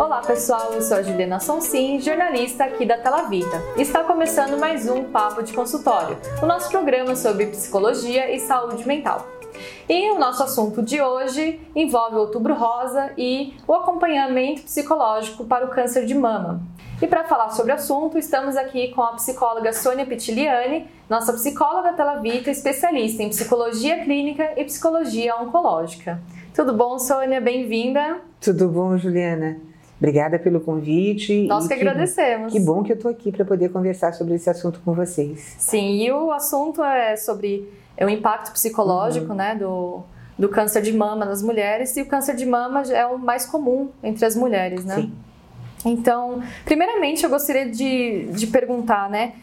[0.00, 3.62] Olá pessoal, eu sou a Juliana Sonsim, jornalista aqui da Tela Vita.
[3.76, 9.28] Está começando mais um Papo de Consultório, o nosso programa sobre psicologia e saúde mental.
[9.86, 15.66] E o nosso assunto de hoje envolve o Outubro Rosa e o acompanhamento psicológico para
[15.66, 16.62] o câncer de mama.
[17.02, 21.92] E para falar sobre o assunto, estamos aqui com a psicóloga Sônia Pitiliani, nossa psicóloga
[21.92, 26.22] Tela Vita, especialista em psicologia clínica e psicologia oncológica.
[26.54, 27.38] Tudo bom, Sônia?
[27.38, 28.22] Bem-vinda.
[28.40, 29.68] Tudo bom, Juliana?
[30.00, 31.46] Obrigada pelo convite.
[31.46, 32.50] Nós que, que agradecemos.
[32.50, 35.56] Que bom que eu estou aqui para poder conversar sobre esse assunto com vocês.
[35.58, 39.34] Sim, e o assunto é sobre é o impacto psicológico uhum.
[39.34, 40.00] né, do,
[40.38, 43.90] do câncer de mama nas mulheres, e o câncer de mama é o mais comum
[44.02, 44.94] entre as mulheres, né?
[44.94, 45.12] Sim.
[45.84, 49.34] Então, primeiramente, eu gostaria de, de perguntar, né?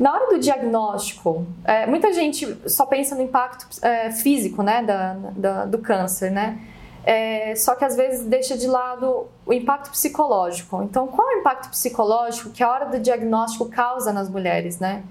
[0.00, 5.16] Na hora do diagnóstico, é, muita gente só pensa no impacto é, físico, né, da,
[5.36, 6.58] da, do câncer, né?
[7.04, 10.82] É, só que às vezes deixa de lado o impacto psicológico.
[10.82, 15.02] Então, qual é o impacto psicológico que a hora do diagnóstico causa nas mulheres, né?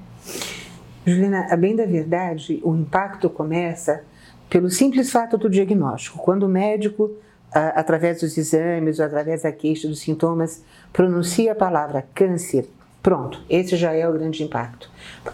[1.05, 4.03] Juliana, a bem da verdade, o impacto começa
[4.50, 6.17] pelo simples fato do diagnóstico.
[6.17, 7.11] Quando o médico,
[7.52, 12.69] através dos exames ou através da queixa dos sintomas, pronuncia a palavra câncer,
[13.02, 14.89] pronto, esse já é o grande impacto.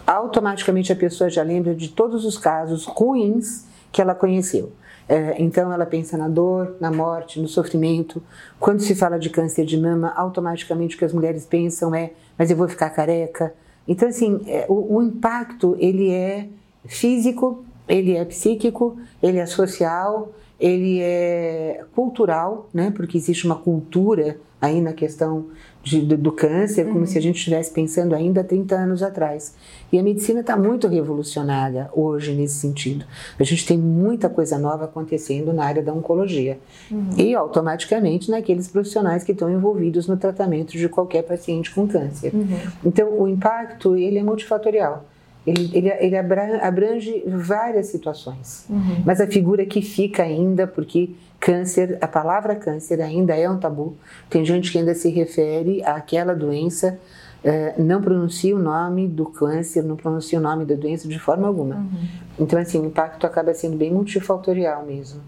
[0.06, 4.72] Automaticamente a pessoa já lembra de todos os casos ruins que ela conheceu.
[5.10, 8.22] É, então ela pensa na dor, na morte, no sofrimento.
[8.60, 12.48] Quando se fala de câncer de mama, automaticamente o que as mulheres pensam é: mas
[12.48, 13.52] eu vou ficar careca.
[13.88, 16.46] Então assim, é, o, o impacto ele é
[16.86, 22.92] físico, ele é psíquico, ele é social, ele é cultural, né?
[22.94, 25.46] Porque existe uma cultura aí na questão
[25.82, 27.06] de, do, do, câncer, como uhum.
[27.06, 29.54] se a gente estivesse pensando ainda 30 anos atrás.
[29.90, 33.04] E a medicina está muito revolucionada hoje nesse sentido.
[33.38, 36.58] A gente tem muita coisa nova acontecendo na área da oncologia.
[36.90, 37.10] Uhum.
[37.16, 42.34] E automaticamente naqueles profissionais que estão envolvidos no tratamento de qualquer paciente com câncer.
[42.34, 42.58] Uhum.
[42.84, 45.04] Então, o impacto ele é multifatorial.
[45.50, 48.64] Ele, ele, ele abrange várias situações.
[48.68, 49.02] Uhum.
[49.04, 53.96] Mas a figura que fica ainda, porque câncer, a palavra câncer ainda é um tabu.
[54.28, 56.98] Tem gente que ainda se refere àquela doença,
[57.42, 61.48] eh, não pronuncia o nome do câncer, não pronuncia o nome da doença de forma
[61.48, 61.76] alguma.
[61.76, 62.08] Uhum.
[62.38, 65.20] Então, assim, o impacto acaba sendo bem multifatorial mesmo.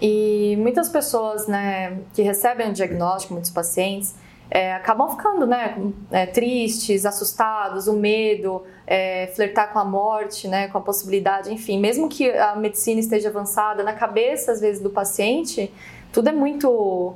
[0.00, 4.14] E muitas pessoas, né, que recebem o diagnóstico, muitos pacientes,
[4.54, 5.78] é, acabam ficando né,
[6.10, 11.80] é, tristes, assustados, o medo, é, flertar com a morte, né, com a possibilidade, enfim,
[11.80, 15.72] mesmo que a medicina esteja avançada, na cabeça às vezes do paciente,
[16.12, 17.14] tudo é muito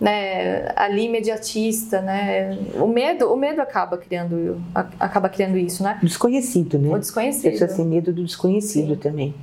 [0.00, 2.58] né, ali imediatista, né?
[2.74, 4.60] O medo, o medo acaba criando,
[4.98, 6.00] acaba criando isso, né?
[6.02, 6.92] Desconhecido, né?
[6.92, 7.52] O desconhecido.
[7.52, 9.00] Pessoas têm medo do desconhecido Sim.
[9.00, 9.34] também.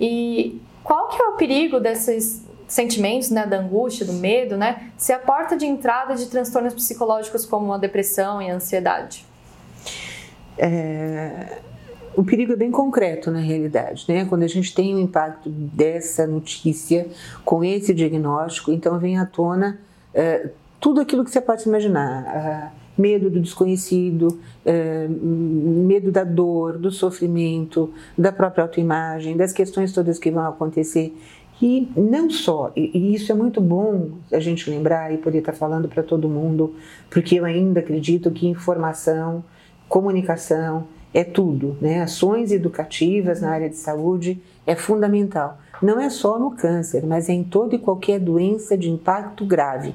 [0.00, 5.14] E qual que é o perigo desses sentimentos, né, da angústia, do medo, né, ser
[5.14, 9.26] a porta de entrada de transtornos psicológicos como a depressão e a ansiedade?
[10.56, 11.58] É,
[12.14, 14.24] o perigo é bem concreto na realidade, né?
[14.24, 17.06] Quando a gente tem o impacto dessa notícia
[17.44, 19.78] com esse diagnóstico, então vem à tona
[20.12, 22.74] é, tudo aquilo que você pode imaginar.
[22.98, 30.18] medo do desconhecido, é, medo da dor, do sofrimento, da própria autoimagem, das questões todas
[30.18, 31.16] que vão acontecer
[31.60, 35.88] e não só, e isso é muito bom a gente lembrar e poder estar falando
[35.88, 36.74] para todo mundo,
[37.10, 39.44] porque eu ainda acredito que informação,
[39.88, 42.02] comunicação é tudo, né?
[42.02, 45.58] Ações educativas na área de saúde é fundamental.
[45.82, 49.94] Não é só no câncer, mas é em toda e qualquer doença de impacto grave.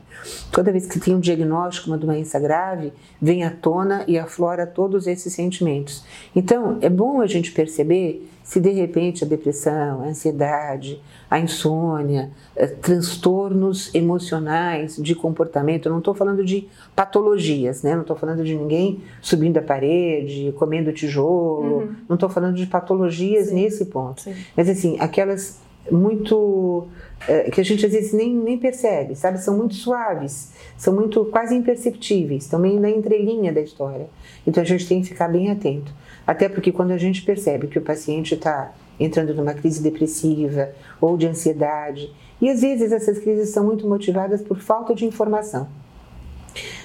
[0.52, 5.06] Toda vez que tem um diagnóstico, uma doença grave, vem à tona e aflora todos
[5.06, 6.04] esses sentimentos.
[6.36, 12.30] Então, é bom a gente perceber se de repente a depressão, a ansiedade, a insônia,
[12.56, 17.96] eh, transtornos emocionais de comportamento, não estou falando de patologias, né?
[17.96, 21.96] não estou falando de ninguém subindo a parede, comendo tijolo, uhum.
[22.08, 23.56] não estou falando de patologias Sim.
[23.56, 24.22] nesse ponto.
[24.22, 24.36] Sim.
[24.56, 25.60] Mas assim, aquelas
[25.92, 26.88] muito
[27.28, 29.40] é, que a gente às vezes nem, nem percebe, sabe?
[29.40, 34.08] São muito suaves, são muito quase imperceptíveis, também na entrelinha da história.
[34.46, 35.92] Então a gente tem que ficar bem atento.
[36.26, 40.70] Até porque quando a gente percebe que o paciente está entrando numa crise depressiva
[41.00, 42.12] ou de ansiedade,
[42.42, 45.68] e às vezes essas crises são muito motivadas por falta de informação.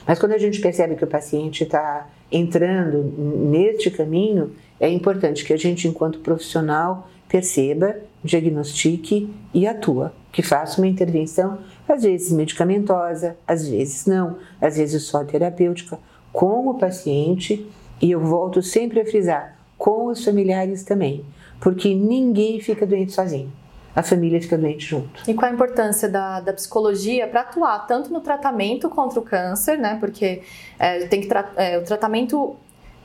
[0.06, 3.02] Mas quando a gente percebe que o paciente está entrando
[3.48, 10.80] neste caminho, é importante que a gente, enquanto profissional, perceba, diagnostique e atua, que faça
[10.80, 11.58] uma intervenção,
[11.88, 15.98] às vezes medicamentosa, às vezes não, às vezes só terapêutica,
[16.32, 17.66] com o paciente,
[18.00, 21.24] e eu volto sempre a frisar, com os familiares também,
[21.60, 23.52] porque ninguém fica doente sozinho.
[23.94, 25.28] a família fica doente junto.
[25.28, 29.76] E qual a importância da, da psicologia para atuar tanto no tratamento contra o câncer,
[29.78, 29.96] né?
[29.98, 30.42] Porque
[30.78, 32.56] é, tem que é, o tratamento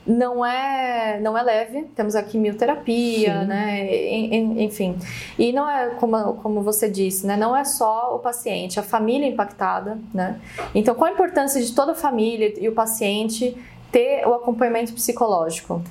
[0.06, 3.46] não é não é leve temos a quimioterapia Sim.
[3.46, 4.14] né
[4.62, 4.96] enfim
[5.36, 9.26] e não é como, como você disse né não é só o paciente a família
[9.26, 10.40] impactada né
[10.74, 13.56] então qual a importância de toda a família e o paciente
[13.96, 15.82] ter o acompanhamento psicológico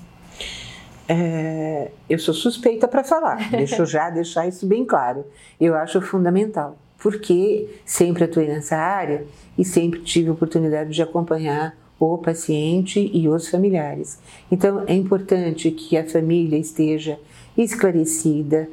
[1.07, 5.25] é, eu sou suspeita para falar, deixa eu já deixar isso bem claro.
[5.59, 9.23] Eu acho fundamental, porque sempre atuei nessa área
[9.57, 14.19] e sempre tive oportunidade de acompanhar o paciente e os familiares.
[14.51, 17.19] Então, é importante que a família esteja
[17.57, 18.67] esclarecida,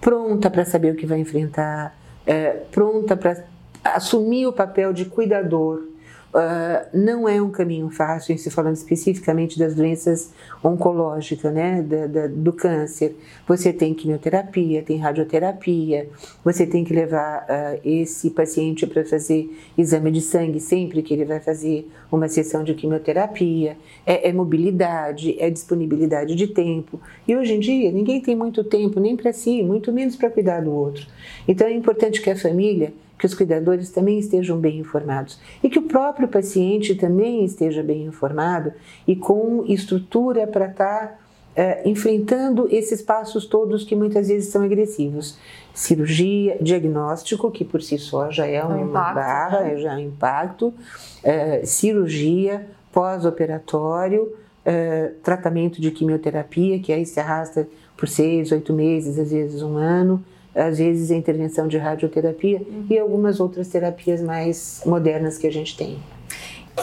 [0.00, 1.96] pronta para saber o que vai enfrentar,
[2.26, 3.44] é, pronta para
[3.84, 5.84] assumir o papel de cuidador
[6.34, 10.32] Uh, não é um caminho fácil, se falando especificamente das doenças
[10.62, 13.16] oncológicas, né, da, da, do câncer.
[13.48, 16.08] Você tem quimioterapia, tem radioterapia,
[16.44, 21.24] você tem que levar uh, esse paciente para fazer exame de sangue sempre que ele
[21.24, 23.76] vai fazer uma sessão de quimioterapia.
[24.04, 27.00] É, é mobilidade, é disponibilidade de tempo.
[27.26, 30.60] E hoje em dia ninguém tem muito tempo nem para si, muito menos para cuidar
[30.60, 31.06] do outro.
[31.48, 35.78] Então é importante que a família que os cuidadores também estejam bem informados e que
[35.78, 38.72] o próprio paciente também esteja bem informado
[39.06, 41.18] e com estrutura para estar tá,
[41.54, 45.38] é, enfrentando esses passos todos que muitas vezes são agressivos.
[45.72, 49.76] Cirurgia, diagnóstico, que por si só já é uma impacto, barra, né?
[49.78, 50.74] já é um impacto,
[51.22, 54.34] é, cirurgia, pós-operatório,
[54.64, 57.66] é, tratamento de quimioterapia, que aí se arrasta
[57.96, 60.22] por seis, oito meses, às vezes um ano
[60.56, 62.86] às vezes a intervenção de radioterapia uhum.
[62.88, 65.98] e algumas outras terapias mais modernas que a gente tem.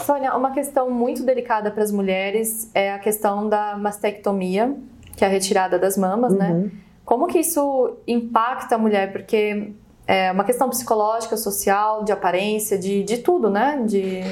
[0.04, 4.74] Sônia, uma questão muito delicada para as mulheres é a questão da mastectomia,
[5.16, 6.50] que é a retirada das mamas, né?
[6.50, 6.60] uhum.
[6.62, 6.70] né?
[7.04, 9.12] Como que isso impacta a mulher?
[9.12, 9.72] Porque
[10.06, 13.82] é uma questão psicológica, social, de aparência, de, de tudo, né?
[13.86, 14.22] De,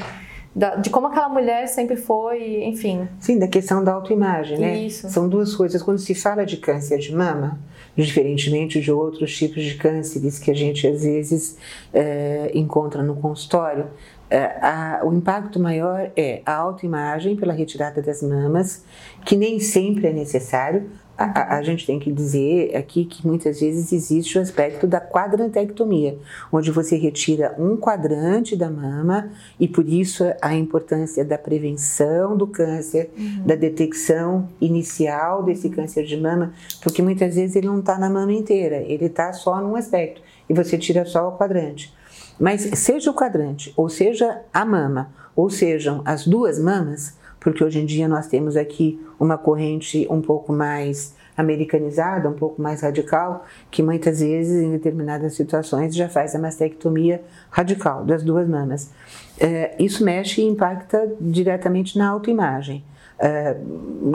[0.80, 3.06] de como aquela mulher sempre foi, enfim.
[3.20, 4.78] Sim, da questão da autoimagem, né?
[4.78, 5.08] Isso.
[5.10, 5.82] São duas coisas.
[5.82, 7.58] Quando se fala de câncer de mama,
[7.96, 11.58] diferentemente de outros tipos de cânceres que a gente às vezes
[11.92, 13.86] é, encontra no consultório,
[14.30, 18.82] é, a, o impacto maior é a autoimagem pela retirada das mamas,
[19.26, 23.92] que nem sempre é necessário, a, a, gente tem que dizer aqui que muitas vezes
[23.92, 26.18] existe o aspecto da quadrantectomia,
[26.50, 29.30] onde você retira um quadrante da mama
[29.60, 33.44] e por isso a importância da prevenção do câncer, uhum.
[33.44, 38.32] da detecção inicial desse câncer de mama, porque muitas vezes ele não está na mama
[38.32, 41.94] inteira, ele está só num aspecto e você tira só o quadrante.
[42.40, 47.80] Mas seja o quadrante, ou seja a mama, ou sejam as duas mamas, porque hoje
[47.80, 53.44] em dia nós temos aqui uma corrente um pouco mais americanizada, um pouco mais radical,
[53.70, 58.90] que muitas vezes, em determinadas situações, já faz a mastectomia radical das duas mamas.
[59.40, 62.84] É, isso mexe e impacta diretamente na autoimagem.
[63.22, 63.56] É,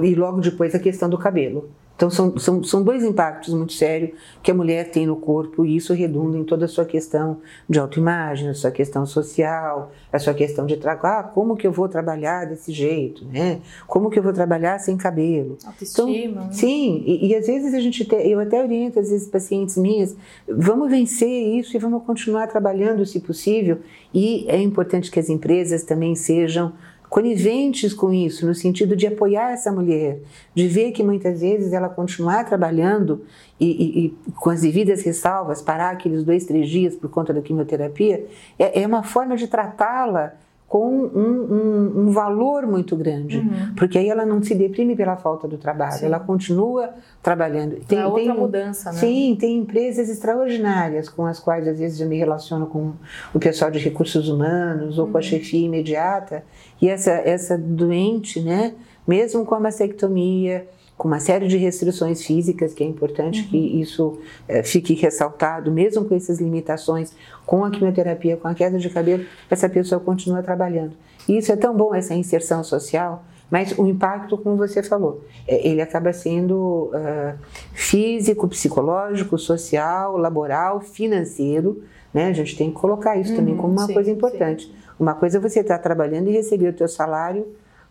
[0.04, 1.69] e logo depois a questão do cabelo.
[1.98, 4.12] Então, são, são, são dois impactos muito sérios
[4.44, 7.80] que a mulher tem no corpo e isso redunda em toda a sua questão de
[7.80, 11.19] autoimagem, a sua questão social, a sua questão de trabalhar.
[11.19, 13.62] Ah, como que eu vou trabalhar desse jeito, né?
[13.88, 15.57] Como que eu vou trabalhar sem cabelo?
[15.65, 16.15] Autoestima.
[16.15, 16.50] Então, né?
[16.51, 20.15] sim, e, e, às vezes a gente, eu até oriento às vezes pacientes minhas,
[20.48, 23.80] vamos vencer isso e vamos continuar trabalhando se possível.
[24.14, 26.73] E é importante que as empresas também sejam
[27.09, 30.19] coniventes com isso, no sentido de apoiar essa mulher,
[30.54, 33.23] de ver que muitas vezes ela continuar trabalhando
[33.59, 37.42] e, e, e com as devidas ressalvas, parar aqueles dois, três dias por conta da
[37.42, 38.26] quimioterapia,
[38.59, 40.33] é, é uma forma de tratá-la
[40.68, 43.74] com um, um, um, valor muito grande, uhum.
[43.78, 46.06] porque aí ela não se deprime pela falta do trabalho, sim.
[46.06, 46.90] ela continua
[47.24, 47.78] trabalhando.
[47.88, 48.97] Tem, é outra tem, mudança, né?
[48.97, 52.92] Sim, tem empresas extraordinárias com as quais às vezes eu me relaciono com
[53.33, 55.12] o pessoal de recursos humanos ou uhum.
[55.14, 55.26] com a uhum.
[55.26, 56.44] chefia imediata
[56.81, 58.74] e essa essa doente, né,
[59.07, 63.47] mesmo com a mastectomia, com uma série de restrições físicas, que é importante uhum.
[63.49, 67.13] que isso é, fique ressaltado, mesmo com essas limitações,
[67.45, 70.94] com a quimioterapia, com a queda de cabelo, essa pessoa continua trabalhando.
[71.30, 75.68] E isso é tão bom, essa inserção social, mas o impacto, como você falou, é,
[75.68, 77.37] ele acaba sendo uh,
[77.73, 81.83] físico, psicológico, social, laboral, financeiro.
[82.13, 82.27] Né?
[82.27, 84.66] A gente tem que colocar isso uhum, também como uma sim, coisa importante.
[84.66, 84.73] Sim.
[84.99, 87.47] Uma coisa é você estar tá trabalhando e receber o teu salário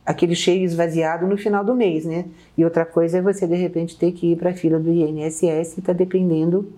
[0.06, 2.26] aquele cheio esvaziado no final do mês, né?
[2.56, 5.76] E outra coisa é você de repente ter que ir para a fila do INSS
[5.76, 6.72] e está dependendo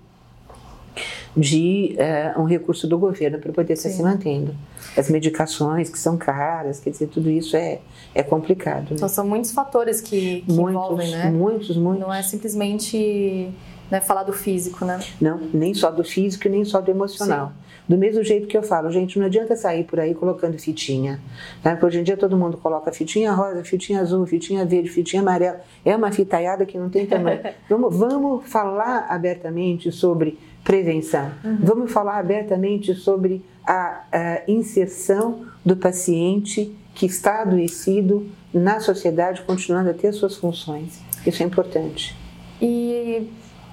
[1.36, 1.96] de
[2.36, 4.54] uh, um recurso do governo para poder estar se mantendo.
[4.96, 7.80] As medicações que são caras, quer dizer, tudo isso é,
[8.14, 8.90] é complicado.
[8.90, 8.96] Né?
[8.96, 11.30] Então são muitos fatores que, que muitos, envolvem, né?
[11.30, 12.00] Muitos, muitos.
[12.00, 13.52] Não é simplesmente
[13.90, 15.00] né, falar do físico, né?
[15.20, 17.48] Não, nem só do físico nem só do emocional.
[17.48, 17.68] Sim.
[17.88, 21.18] Do mesmo jeito que eu falo, gente, não adianta sair por aí colocando fitinha.
[21.62, 21.70] Tá?
[21.70, 25.60] Porque hoje em dia todo mundo coloca fitinha rosa, fitinha azul, fitinha verde, fitinha amarela.
[25.84, 27.40] É uma fitaiada que não tem tamanho.
[27.68, 31.32] vamos, vamos falar abertamente sobre prevenção.
[31.42, 31.58] Uhum.
[31.62, 39.88] Vamos falar abertamente sobre a, a inserção do paciente que está adoecido na sociedade, continuando
[39.90, 41.00] a ter suas funções.
[41.26, 42.14] Isso é importante.
[42.60, 43.28] E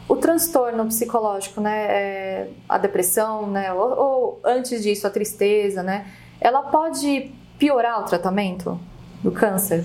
[0.08, 6.08] o transtorno psicológico, né, é, a depressão, né, ou, ou, antes disso a tristeza, né,
[6.40, 8.80] ela pode piorar o tratamento
[9.24, 9.84] do câncer?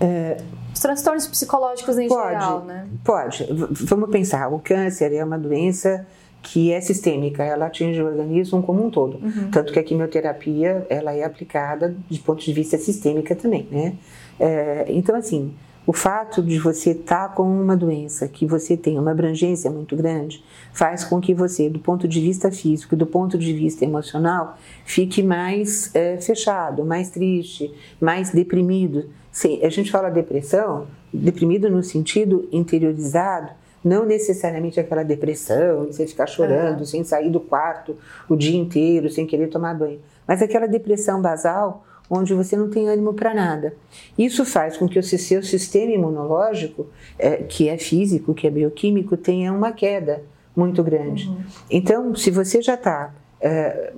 [0.00, 0.36] É,
[0.72, 2.86] Os transtornos psicológicos em pode, geral, né?
[3.04, 3.48] Pode.
[3.86, 6.06] Vamos pensar, o câncer é uma doença
[6.42, 9.16] que é sistêmica, ela atinge o organismo como um todo.
[9.16, 9.50] Uhum.
[9.50, 13.94] Tanto que a quimioterapia, ela é aplicada de ponto de vista sistêmica também, né?
[14.38, 15.54] É, então, assim,
[15.86, 19.94] o fato de você estar tá com uma doença que você tem uma abrangência muito
[19.94, 23.84] grande faz com que você, do ponto de vista físico e do ponto de vista
[23.84, 29.10] emocional, fique mais é, fechado, mais triste, mais deprimido.
[29.30, 33.50] Sim, a gente fala depressão, deprimido no sentido interiorizado,
[33.84, 36.86] não necessariamente aquela depressão, você ficar chorando, uhum.
[36.86, 41.84] sem sair do quarto o dia inteiro, sem querer tomar banho, mas aquela depressão basal
[42.08, 43.74] onde você não tem ânimo para nada.
[44.16, 46.86] Isso faz com que o seu sistema imunológico,
[47.18, 50.22] é, que é físico, que é bioquímico, tenha uma queda
[50.54, 51.28] muito grande.
[51.28, 51.42] Uhum.
[51.70, 53.92] Então, se você já está é,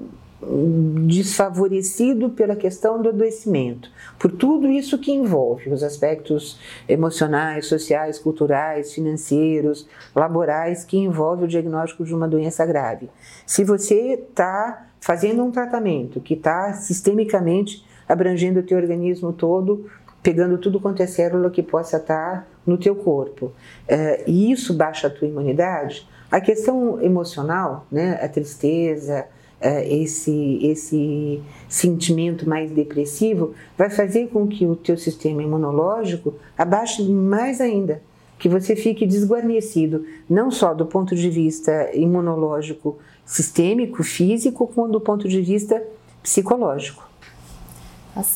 [1.06, 6.58] desfavorecido pela questão do adoecimento, por tudo isso que envolve os aspectos
[6.88, 13.08] emocionais, sociais, culturais, financeiros, laborais que envolve o diagnóstico de uma doença grave.
[13.46, 19.86] Se você está fazendo um tratamento que está sistemicamente abrangendo o teu organismo todo,
[20.22, 23.52] pegando tudo quanto é célula que possa estar no teu corpo.
[23.86, 26.06] É, e isso baixa a tua imunidade.
[26.30, 29.26] A questão emocional, né, a tristeza,
[29.60, 37.02] é, esse, esse sentimento mais depressivo, vai fazer com que o teu sistema imunológico abaixe
[37.04, 38.02] mais ainda,
[38.38, 45.00] que você fique desguarnecido, não só do ponto de vista imunológico sistêmico, físico, como do
[45.00, 45.82] ponto de vista
[46.22, 47.08] psicológico.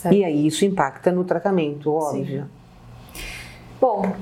[0.02, 2.42] Tá e aí isso impacta no tratamento, óbvio.
[2.42, 3.20] Sim.
[3.80, 4.14] Bom,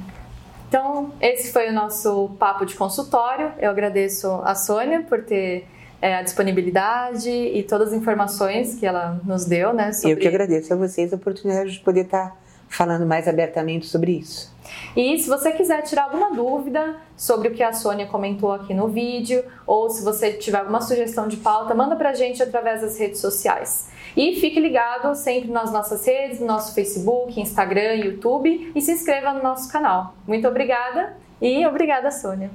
[0.68, 3.52] então esse foi o nosso papo de consultório.
[3.58, 5.66] Eu agradeço a Sônia por ter
[6.00, 9.92] é, a disponibilidade e todas as informações que ela nos deu, né?
[9.92, 10.12] Sobre...
[10.12, 12.36] Eu que agradeço a vocês a oportunidade de poder estar
[12.68, 14.54] falando mais abertamente sobre isso.
[14.94, 18.88] E se você quiser tirar alguma dúvida sobre o que a Sônia comentou aqui no
[18.88, 23.20] vídeo, ou se você tiver alguma sugestão de pauta, manda pra gente através das redes
[23.20, 23.88] sociais.
[24.18, 29.32] E fique ligado sempre nas nossas redes, no nosso Facebook, Instagram, YouTube e se inscreva
[29.32, 30.16] no nosso canal.
[30.26, 32.50] Muito obrigada e obrigada, Sônia.